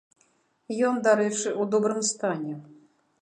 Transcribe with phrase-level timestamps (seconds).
[0.91, 2.53] Ён, дарэчы, у добрым стане.